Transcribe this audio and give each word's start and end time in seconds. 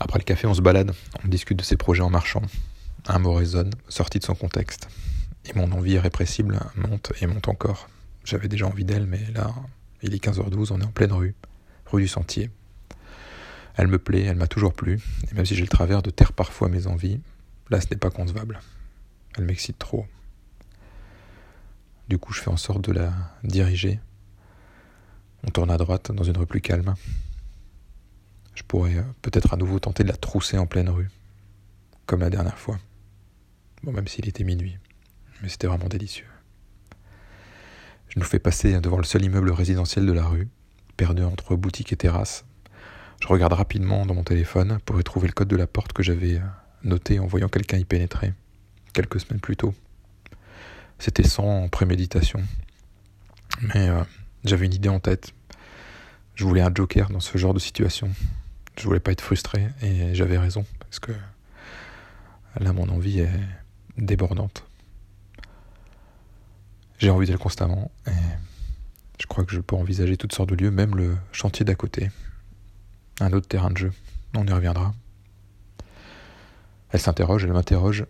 Après 0.00 0.18
le 0.18 0.24
café, 0.24 0.46
on 0.46 0.54
se 0.54 0.62
balade, 0.62 0.92
on 1.22 1.28
discute 1.28 1.58
de 1.58 1.62
ses 1.62 1.76
projets 1.76 2.02
en 2.02 2.08
marchant. 2.08 2.40
Un 3.06 3.18
mot 3.18 3.34
résonne, 3.34 3.70
sorti 3.88 4.18
de 4.18 4.24
son 4.24 4.34
contexte. 4.34 4.88
Et 5.44 5.52
mon 5.54 5.70
envie 5.72 5.92
irrépressible 5.92 6.58
monte 6.74 7.12
et 7.20 7.26
monte 7.26 7.48
encore. 7.48 7.88
J'avais 8.24 8.48
déjà 8.48 8.66
envie 8.66 8.86
d'elle, 8.86 9.06
mais 9.06 9.20
là, 9.34 9.54
il 10.02 10.14
est 10.14 10.24
15h12, 10.24 10.72
on 10.72 10.80
est 10.80 10.84
en 10.84 10.90
pleine 10.90 11.12
rue, 11.12 11.34
rue 11.86 12.02
du 12.02 12.08
Sentier. 12.08 12.50
Elle 13.76 13.88
me 13.88 13.98
plaît, 13.98 14.24
elle 14.24 14.36
m'a 14.36 14.46
toujours 14.46 14.72
plu, 14.72 15.00
et 15.30 15.34
même 15.34 15.44
si 15.44 15.54
j'ai 15.54 15.62
le 15.62 15.68
travers 15.68 16.02
de 16.02 16.10
taire 16.10 16.32
parfois 16.32 16.68
mes 16.68 16.86
envies, 16.86 17.20
là 17.68 17.80
ce 17.80 17.86
n'est 17.90 17.96
pas 17.96 18.10
concevable. 18.10 18.60
Elle 19.36 19.44
m'excite 19.44 19.78
trop. 19.78 20.06
Du 22.08 22.18
coup, 22.18 22.32
je 22.32 22.40
fais 22.40 22.50
en 22.50 22.56
sorte 22.56 22.82
de 22.82 22.92
la 22.92 23.12
diriger. 23.44 24.00
On 25.46 25.50
tourne 25.50 25.70
à 25.70 25.76
droite 25.76 26.10
dans 26.10 26.24
une 26.24 26.36
rue 26.36 26.46
plus 26.46 26.60
calme. 26.60 26.94
Je 28.54 28.62
pourrais 28.62 28.96
euh, 28.96 29.02
peut-être 29.22 29.54
à 29.54 29.56
nouveau 29.56 29.78
tenter 29.78 30.02
de 30.02 30.08
la 30.08 30.16
trousser 30.16 30.58
en 30.58 30.66
pleine 30.66 30.88
rue, 30.88 31.08
comme 32.06 32.20
la 32.20 32.30
dernière 32.30 32.58
fois. 32.58 32.78
Bon, 33.82 33.92
même 33.92 34.08
s'il 34.08 34.28
était 34.28 34.44
minuit, 34.44 34.78
mais 35.42 35.48
c'était 35.48 35.66
vraiment 35.66 35.88
délicieux. 35.88 36.26
Je 38.08 38.18
nous 38.18 38.26
fais 38.26 38.38
passer 38.38 38.80
devant 38.80 38.98
le 38.98 39.04
seul 39.04 39.24
immeuble 39.24 39.52
résidentiel 39.52 40.04
de 40.04 40.12
la 40.12 40.26
rue, 40.26 40.48
perdu 40.96 41.22
entre 41.22 41.54
boutique 41.56 41.92
et 41.92 41.96
terrasse. 41.96 42.44
Je 43.22 43.28
regarde 43.28 43.52
rapidement 43.52 44.04
dans 44.04 44.14
mon 44.14 44.24
téléphone 44.24 44.78
pour 44.84 44.98
y 45.00 45.04
trouver 45.04 45.28
le 45.28 45.32
code 45.32 45.48
de 45.48 45.56
la 45.56 45.66
porte 45.66 45.92
que 45.92 46.02
j'avais 46.02 46.36
euh, 46.36 46.44
noté 46.82 47.18
en 47.20 47.26
voyant 47.26 47.48
quelqu'un 47.48 47.78
y 47.78 47.84
pénétrer, 47.84 48.32
quelques 48.92 49.20
semaines 49.20 49.40
plus 49.40 49.56
tôt. 49.56 49.74
C'était 50.98 51.26
sans 51.26 51.68
préméditation. 51.68 52.42
Mais 53.62 53.88
euh, 53.88 54.02
j'avais 54.44 54.66
une 54.66 54.74
idée 54.74 54.88
en 54.88 55.00
tête. 55.00 55.32
Je 56.34 56.44
voulais 56.44 56.62
un 56.62 56.72
joker 56.74 57.10
dans 57.10 57.20
ce 57.20 57.36
genre 57.38 57.54
de 57.54 57.58
situation. 57.58 58.10
Je 58.80 58.86
voulais 58.86 58.98
pas 58.98 59.12
être 59.12 59.20
frustré 59.20 59.68
et 59.82 60.14
j'avais 60.14 60.38
raison 60.38 60.64
parce 60.78 61.00
que 61.00 61.12
là 62.58 62.72
mon 62.72 62.88
envie 62.88 63.20
est 63.20 63.28
débordante. 63.98 64.64
J'ai 66.96 67.10
envie 67.10 67.26
d'elle 67.26 67.36
constamment 67.36 67.90
et 68.06 68.12
je 69.20 69.26
crois 69.26 69.44
que 69.44 69.52
je 69.52 69.60
peux 69.60 69.76
envisager 69.76 70.16
toutes 70.16 70.34
sortes 70.34 70.48
de 70.48 70.54
lieux, 70.54 70.70
même 70.70 70.96
le 70.96 71.18
chantier 71.30 71.62
d'à 71.62 71.74
côté. 71.74 72.10
Un 73.20 73.34
autre 73.34 73.48
terrain 73.48 73.70
de 73.70 73.76
jeu. 73.76 73.92
On 74.34 74.46
y 74.46 74.52
reviendra. 74.52 74.94
Elle 76.88 77.00
s'interroge, 77.00 77.44
elle 77.44 77.52
m'interroge, 77.52 78.06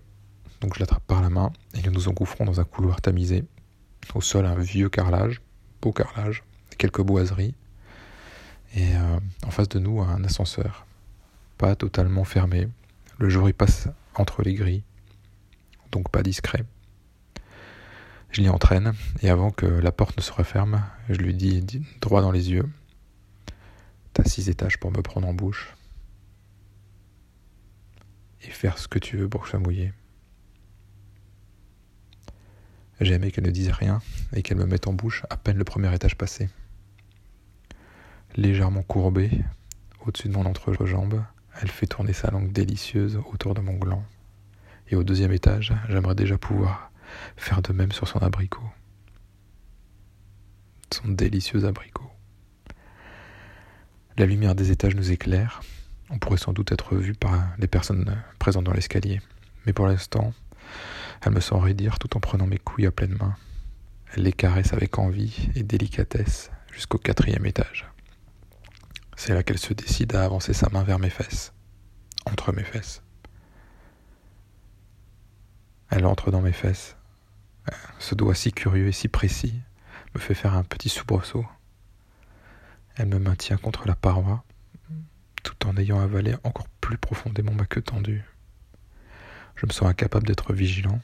donc 0.60 0.76
je 0.76 0.80
l'attrape 0.80 1.02
par 1.02 1.20
la 1.20 1.30
main 1.30 1.52
et 1.74 1.82
nous 1.82 1.90
nous 1.90 2.08
engouffrons 2.08 2.44
dans 2.44 2.60
un 2.60 2.64
couloir 2.64 3.00
tamisé. 3.00 3.44
Au 4.14 4.20
sol, 4.20 4.46
un 4.46 4.54
vieux 4.54 4.88
carrelage, 4.88 5.40
beau 5.82 5.90
carrelage, 5.90 6.44
quelques 6.78 7.02
boiseries. 7.02 7.56
Et 8.74 8.94
euh, 8.96 9.18
en 9.46 9.50
face 9.50 9.68
de 9.68 9.78
nous, 9.78 10.00
un 10.00 10.22
ascenseur. 10.24 10.86
Pas 11.58 11.74
totalement 11.74 12.24
fermé. 12.24 12.68
Le 13.18 13.28
jour 13.28 13.48
il 13.48 13.54
passe 13.54 13.88
entre 14.14 14.42
les 14.42 14.54
grilles, 14.54 14.82
donc 15.92 16.10
pas 16.10 16.22
discret. 16.22 16.64
Je 18.30 18.40
l'y 18.40 18.48
entraîne, 18.48 18.94
et 19.22 19.28
avant 19.28 19.50
que 19.50 19.66
la 19.66 19.92
porte 19.92 20.16
ne 20.16 20.22
se 20.22 20.32
referme, 20.32 20.84
je 21.08 21.16
lui 21.16 21.34
dis 21.34 21.62
droit 22.00 22.22
dans 22.22 22.30
les 22.30 22.50
yeux 22.50 22.68
T'as 24.12 24.24
six 24.24 24.48
étages 24.48 24.78
pour 24.78 24.90
me 24.90 25.02
prendre 25.02 25.28
en 25.28 25.34
bouche. 25.34 25.74
Et 28.42 28.50
faire 28.50 28.78
ce 28.78 28.88
que 28.88 28.98
tu 28.98 29.16
veux 29.16 29.28
pour 29.28 29.42
que 29.42 29.46
je 29.46 29.50
sois 29.50 29.60
mouillé. 29.60 29.92
J'ai 33.00 33.14
aimé 33.14 33.30
qu'elle 33.30 33.44
ne 33.44 33.50
dise 33.50 33.70
rien 33.70 34.00
et 34.34 34.42
qu'elle 34.42 34.58
me 34.58 34.66
mette 34.66 34.86
en 34.86 34.92
bouche 34.92 35.24
à 35.30 35.36
peine 35.36 35.56
le 35.56 35.64
premier 35.64 35.94
étage 35.94 36.16
passé. 36.16 36.48
Légèrement 38.36 38.82
courbée, 38.82 39.42
au-dessus 40.06 40.28
de 40.28 40.34
mon 40.34 40.46
entrejambe, 40.46 41.24
elle 41.60 41.70
fait 41.70 41.86
tourner 41.86 42.12
sa 42.12 42.30
langue 42.30 42.52
délicieuse 42.52 43.20
autour 43.32 43.54
de 43.54 43.60
mon 43.60 43.74
gland. 43.74 44.04
Et 44.88 44.96
au 44.96 45.02
deuxième 45.02 45.32
étage, 45.32 45.74
j'aimerais 45.88 46.14
déjà 46.14 46.38
pouvoir 46.38 46.92
faire 47.36 47.60
de 47.60 47.72
même 47.72 47.92
sur 47.92 48.06
son 48.06 48.20
abricot. 48.20 48.62
Son 50.92 51.08
délicieux 51.08 51.64
abricot. 51.64 52.10
La 54.16 54.26
lumière 54.26 54.54
des 54.54 54.70
étages 54.70 54.94
nous 54.94 55.10
éclaire. 55.10 55.60
On 56.08 56.18
pourrait 56.18 56.38
sans 56.38 56.52
doute 56.52 56.72
être 56.72 56.96
vu 56.96 57.14
par 57.14 57.32
les 57.58 57.68
personnes 57.68 58.22
présentes 58.38 58.64
dans 58.64 58.72
l'escalier. 58.72 59.20
Mais 59.66 59.72
pour 59.72 59.86
l'instant, 59.86 60.32
elle 61.22 61.32
me 61.32 61.40
sent 61.40 61.58
raidir 61.58 61.98
tout 61.98 62.16
en 62.16 62.20
prenant 62.20 62.46
mes 62.46 62.58
couilles 62.58 62.86
à 62.86 62.90
pleine 62.92 63.16
main. 63.18 63.34
Elle 64.14 64.22
les 64.22 64.32
caresse 64.32 64.72
avec 64.72 64.98
envie 64.98 65.48
et 65.54 65.62
délicatesse 65.62 66.50
jusqu'au 66.72 66.98
quatrième 66.98 67.46
étage. 67.46 67.86
C'est 69.22 69.34
là 69.34 69.42
qu'elle 69.42 69.58
se 69.58 69.74
décide 69.74 70.14
à 70.14 70.24
avancer 70.24 70.54
sa 70.54 70.70
main 70.70 70.82
vers 70.82 70.98
mes 70.98 71.10
fesses, 71.10 71.52
entre 72.24 72.52
mes 72.52 72.64
fesses. 72.64 73.02
Elle 75.90 76.06
entre 76.06 76.30
dans 76.30 76.40
mes 76.40 76.54
fesses. 76.54 76.96
Ce 77.98 78.14
doigt 78.14 78.34
si 78.34 78.50
curieux 78.50 78.88
et 78.88 78.92
si 78.92 79.08
précis 79.08 79.60
me 80.14 80.20
fait 80.20 80.32
faire 80.32 80.54
un 80.54 80.64
petit 80.64 80.88
soubresaut. 80.88 81.44
Elle 82.96 83.08
me 83.08 83.18
maintient 83.18 83.58
contre 83.58 83.86
la 83.86 83.94
paroi, 83.94 84.42
tout 85.42 85.68
en 85.68 85.76
ayant 85.76 86.00
avalé 86.00 86.34
encore 86.42 86.68
plus 86.80 86.96
profondément 86.96 87.52
ma 87.52 87.66
queue 87.66 87.82
tendue. 87.82 88.24
Je 89.54 89.66
me 89.66 89.70
sens 89.70 89.90
incapable 89.90 90.26
d'être 90.26 90.54
vigilant, 90.54 90.98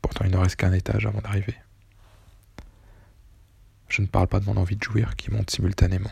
pourtant 0.00 0.24
il 0.24 0.32
ne 0.32 0.36
reste 0.36 0.56
qu'un 0.56 0.72
étage 0.72 1.06
avant 1.06 1.20
d'arriver. 1.20 1.54
Je 3.88 4.02
ne 4.02 4.08
parle 4.08 4.26
pas 4.26 4.40
de 4.40 4.46
mon 4.46 4.56
envie 4.56 4.74
de 4.74 4.82
jouir 4.82 5.14
qui 5.14 5.30
monte 5.30 5.52
simultanément. 5.52 6.10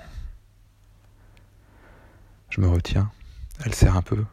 Je 2.51 2.61
me 2.61 2.67
retiens, 2.67 3.13
elle 3.65 3.75
serre 3.75 3.97
un 3.97 4.03
peu, 4.03 4.25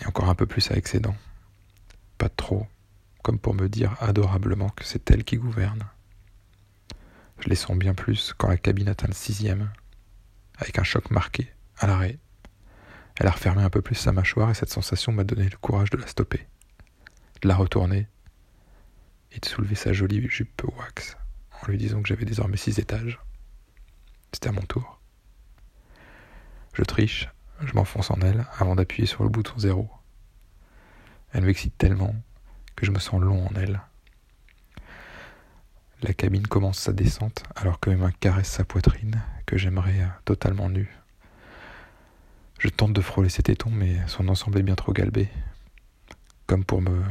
et 0.00 0.06
encore 0.06 0.28
un 0.28 0.34
peu 0.34 0.44
plus 0.44 0.60
ses 0.60 1.00
dents. 1.00 1.16
Pas 2.18 2.28
trop, 2.28 2.66
comme 3.22 3.38
pour 3.38 3.54
me 3.54 3.68
dire 3.68 3.96
adorablement 4.00 4.68
que 4.68 4.84
c'est 4.84 5.10
elle 5.10 5.24
qui 5.24 5.36
gouverne. 5.36 5.84
Je 7.40 7.48
les 7.48 7.56
sens 7.56 7.78
bien 7.78 7.94
plus 7.94 8.34
quand 8.36 8.48
la 8.48 8.58
cabine 8.58 8.88
atteint 8.88 9.06
le 9.06 9.14
sixième, 9.14 9.72
avec 10.58 10.78
un 10.78 10.82
choc 10.82 11.10
marqué, 11.10 11.50
à 11.78 11.86
l'arrêt. 11.86 12.18
Elle 13.16 13.26
a 13.26 13.30
refermé 13.30 13.62
un 13.62 13.70
peu 13.70 13.80
plus 13.80 13.94
sa 13.94 14.12
mâchoire 14.12 14.50
et 14.50 14.54
cette 14.54 14.70
sensation 14.70 15.10
m'a 15.10 15.24
donné 15.24 15.48
le 15.48 15.56
courage 15.56 15.90
de 15.90 15.96
la 15.96 16.06
stopper, 16.06 16.46
de 17.40 17.48
la 17.48 17.56
retourner 17.56 18.06
et 19.32 19.40
de 19.40 19.46
soulever 19.46 19.76
sa 19.76 19.94
jolie 19.94 20.28
jupe 20.28 20.62
wax 20.76 21.16
en 21.62 21.70
lui 21.70 21.78
disant 21.78 22.02
que 22.02 22.08
j'avais 22.08 22.24
désormais 22.26 22.56
six 22.58 22.78
étages. 22.78 23.18
C'était 24.32 24.48
à 24.48 24.52
mon 24.52 24.62
tour. 24.62 24.97
Je 26.78 26.84
triche, 26.84 27.28
je 27.60 27.72
m'enfonce 27.72 28.12
en 28.12 28.20
elle 28.20 28.46
avant 28.56 28.76
d'appuyer 28.76 29.06
sur 29.08 29.24
le 29.24 29.28
bouton 29.28 29.58
zéro. 29.58 29.90
Elle 31.32 31.44
m'excite 31.44 31.76
tellement 31.76 32.14
que 32.76 32.86
je 32.86 32.92
me 32.92 33.00
sens 33.00 33.20
long 33.20 33.48
en 33.48 33.54
elle. 33.56 33.80
La 36.02 36.14
cabine 36.14 36.46
commence 36.46 36.78
sa 36.78 36.92
descente 36.92 37.42
alors 37.56 37.80
que 37.80 37.90
mes 37.90 37.96
mains 37.96 38.12
caressent 38.20 38.52
sa 38.52 38.62
poitrine 38.62 39.20
que 39.44 39.58
j'aimerais 39.58 40.06
totalement 40.24 40.68
nue. 40.68 40.96
Je 42.60 42.68
tente 42.68 42.92
de 42.92 43.00
frôler 43.00 43.28
ses 43.28 43.42
tétons, 43.42 43.70
mais 43.70 43.96
son 44.06 44.28
ensemble 44.28 44.60
est 44.60 44.62
bien 44.62 44.76
trop 44.76 44.92
galbé. 44.92 45.28
Comme 46.46 46.64
pour 46.64 46.80
me 46.80 47.02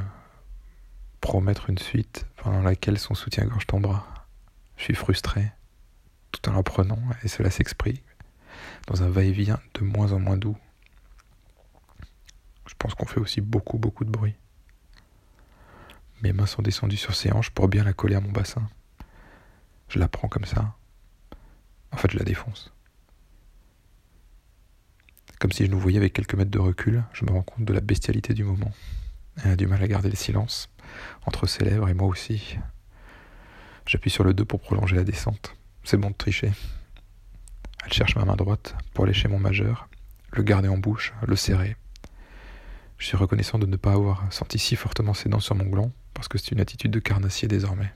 promettre 1.19 1.69
une 1.69 1.77
suite 1.77 2.25
pendant 2.37 2.61
laquelle 2.61 2.99
son 2.99 3.15
soutien-gorge 3.15 3.67
tombera. 3.67 4.07
Je 4.77 4.83
suis 4.85 4.95
frustré, 4.95 5.51
tout 6.31 6.49
en 6.49 6.53
la 6.53 6.63
prenant, 6.63 6.99
et 7.21 7.27
cela 7.27 7.51
s'exprime 7.51 7.97
dans 8.87 9.03
un 9.03 9.09
va-et-vient 9.09 9.59
de 9.75 9.83
moins 9.83 10.11
en 10.11 10.19
moins 10.19 10.37
doux. 10.37 10.57
Je 12.67 12.73
pense 12.77 12.93
qu'on 12.93 13.05
fait 13.05 13.19
aussi 13.19 13.41
beaucoup, 13.41 13.77
beaucoup 13.77 14.05
de 14.05 14.09
bruit. 14.09 14.35
Mes 16.21 16.33
mains 16.33 16.45
sont 16.45 16.61
descendues 16.61 16.97
sur 16.97 17.15
ses 17.15 17.31
hanches 17.31 17.51
pour 17.51 17.67
bien 17.67 17.83
la 17.83 17.93
coller 17.93 18.15
à 18.15 18.21
mon 18.21 18.31
bassin. 18.31 18.67
Je 19.89 19.99
la 19.99 20.07
prends 20.07 20.27
comme 20.27 20.45
ça. 20.45 20.75
En 21.91 21.97
fait, 21.97 22.11
je 22.11 22.17
la 22.17 22.25
défonce. 22.25 22.73
Comme 25.39 25.51
si 25.51 25.65
je 25.65 25.71
nous 25.71 25.79
voyais 25.79 25.97
avec 25.97 26.13
quelques 26.13 26.33
mètres 26.33 26.51
de 26.51 26.59
recul, 26.59 27.03
je 27.13 27.23
me 27.23 27.31
rends 27.31 27.43
compte 27.43 27.63
de 27.63 27.73
la 27.73 27.81
bestialité 27.81 28.33
du 28.33 28.43
moment. 28.43 28.71
Elle 29.43 29.51
a 29.51 29.55
du 29.55 29.67
mal 29.67 29.81
à 29.83 29.87
garder 29.87 30.09
le 30.09 30.15
silence 30.15 30.69
entre 31.25 31.45
ses 31.45 31.63
lèvres 31.63 31.87
et 31.89 31.93
moi 31.93 32.07
aussi. 32.07 32.57
J'appuie 33.85 34.09
sur 34.09 34.23
le 34.23 34.33
2 34.33 34.43
pour 34.45 34.59
prolonger 34.59 34.95
la 34.95 35.03
descente. 35.03 35.55
C'est 35.83 35.97
bon 35.97 36.09
de 36.09 36.15
tricher. 36.15 36.51
Elle 37.87 37.93
cherche 37.93 38.17
ma 38.17 38.25
main 38.25 38.35
droite 38.35 38.75
pour 38.93 39.05
lécher 39.05 39.29
mon 39.29 39.39
majeur, 39.39 39.87
le 40.33 40.43
garder 40.43 40.67
en 40.67 40.77
bouche, 40.77 41.13
le 41.25 41.37
serrer. 41.37 41.77
Je 42.97 43.05
suis 43.05 43.15
reconnaissant 43.15 43.59
de 43.59 43.65
ne 43.65 43.77
pas 43.77 43.93
avoir 43.93 44.25
senti 44.29 44.59
si 44.59 44.75
fortement 44.75 45.13
ses 45.13 45.29
dents 45.29 45.39
sur 45.39 45.55
mon 45.55 45.65
gland, 45.65 45.93
parce 46.13 46.27
que 46.27 46.37
c'est 46.37 46.51
une 46.51 46.59
attitude 46.59 46.91
de 46.91 46.99
carnassier 46.99 47.47
désormais. 47.47 47.93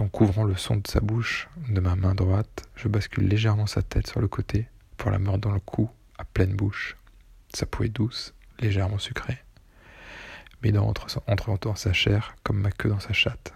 en 0.00 0.08
couvrant 0.08 0.44
le 0.44 0.56
son 0.56 0.76
de 0.76 0.88
sa 0.88 1.00
bouche 1.00 1.48
de 1.68 1.78
ma 1.78 1.94
main 1.94 2.14
droite, 2.14 2.64
je 2.74 2.88
bascule 2.88 3.28
légèrement 3.28 3.66
sa 3.66 3.82
tête 3.82 4.06
sur 4.06 4.20
le 4.20 4.28
côté 4.28 4.66
pour 4.96 5.10
la 5.10 5.18
mordre 5.18 5.40
dans 5.40 5.52
le 5.52 5.60
cou, 5.60 5.90
à 6.18 6.24
pleine 6.24 6.56
bouche. 6.56 6.96
Sa 7.54 7.66
peau 7.66 7.84
est 7.84 7.90
douce, 7.90 8.34
légèrement 8.58 8.98
sucrée. 8.98 9.38
Mes 10.62 10.72
dents 10.72 10.88
entrent, 10.88 11.22
entre 11.26 11.58
dans 11.58 11.74
sa 11.74 11.92
chair 11.92 12.34
comme 12.42 12.60
ma 12.60 12.72
queue 12.72 12.88
dans 12.88 12.98
sa 12.98 13.12
chatte. 13.12 13.52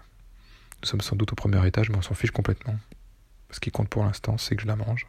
Nous 0.85 0.89
sommes 0.89 1.01
sans 1.01 1.15
doute 1.15 1.31
au 1.31 1.35
premier 1.35 1.65
étage, 1.65 1.89
mais 1.89 1.97
on 1.97 2.03
s'en 2.03 2.13
fiche 2.13 2.29
complètement. 2.29 2.75
Ce 3.49 3.59
qui 3.59 3.71
compte 3.71 3.89
pour 3.89 4.03
l'instant, 4.05 4.37
c'est 4.37 4.55
que 4.55 4.61
je 4.61 4.67
la 4.67 4.75
mange. 4.75 5.07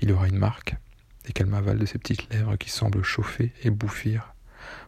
il 0.00 0.08
y 0.08 0.12
aura 0.12 0.28
une 0.28 0.38
marque 0.38 0.76
et 1.24 1.32
qu'elle 1.32 1.48
m'avale 1.48 1.78
de 1.78 1.84
ses 1.84 1.98
petites 1.98 2.32
lèvres 2.32 2.54
qui 2.54 2.70
semblent 2.70 3.02
chauffer 3.02 3.52
et 3.64 3.70
bouffir 3.70 4.34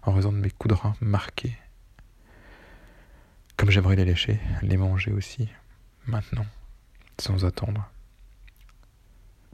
en 0.02 0.12
raison 0.12 0.30
de 0.30 0.36
mes 0.36 0.50
coups 0.52 0.76
de 0.76 1.04
marqués. 1.04 1.58
Comme 3.56 3.72
j'aimerais 3.72 3.96
les 3.96 4.04
lécher, 4.04 4.38
les 4.62 4.76
manger 4.76 5.10
aussi, 5.10 5.48
maintenant, 6.06 6.46
sans 7.18 7.44
attendre. 7.44 7.90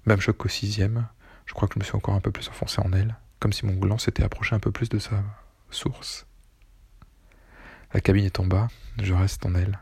Même 0.04 0.20
choc 0.20 0.36
qu'au 0.36 0.50
sixième, 0.50 1.08
je 1.46 1.54
crois 1.54 1.66
que 1.66 1.76
je 1.76 1.78
me 1.78 1.84
suis 1.84 1.96
encore 1.96 2.14
un 2.14 2.20
peu 2.20 2.30
plus 2.30 2.50
enfoncé 2.50 2.82
en 2.82 2.92
elle, 2.92 3.16
comme 3.40 3.54
si 3.54 3.64
mon 3.64 3.72
gland 3.72 3.96
s'était 3.96 4.22
approché 4.22 4.54
un 4.54 4.60
peu 4.60 4.70
plus 4.70 4.90
de 4.90 4.98
sa 4.98 5.24
source. 5.70 6.26
La 7.94 8.02
cabine 8.02 8.26
est 8.26 8.38
en 8.38 8.44
bas, 8.44 8.68
je 9.02 9.14
reste 9.14 9.46
en 9.46 9.54
elle. 9.54 9.78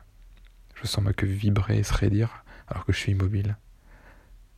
Je 0.84 0.88
sens 0.90 1.02
ma 1.02 1.14
queue 1.14 1.26
vibrer 1.26 1.78
et 1.78 1.82
se 1.82 1.94
raidir 1.94 2.44
alors 2.68 2.84
que 2.84 2.92
je 2.92 2.98
suis 2.98 3.12
immobile. 3.12 3.56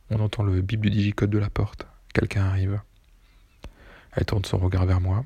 On 0.09 0.19
entend 0.19 0.43
le 0.43 0.61
bip 0.61 0.81
du 0.81 0.89
digicode 0.89 1.29
de 1.29 1.37
la 1.37 1.49
porte. 1.49 1.87
Quelqu'un 2.13 2.43
arrive. 2.43 2.81
Elle 4.11 4.25
tourne 4.25 4.43
son 4.43 4.57
regard 4.57 4.85
vers 4.85 4.99
moi, 4.99 5.23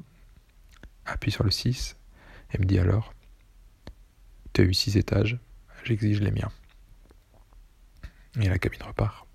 appuie 1.07 1.31
sur 1.31 1.43
le 1.43 1.49
6 1.49 1.97
et 2.53 2.59
me 2.59 2.65
dit 2.65 2.77
alors 2.77 3.15
Tu 4.53 4.61
eu 4.61 4.75
six 4.75 4.95
étages, 4.95 5.39
j'exige 5.85 6.21
les 6.21 6.29
miens. 6.29 6.51
Et 8.39 8.47
la 8.47 8.59
cabine 8.59 8.83
repart. 8.83 9.25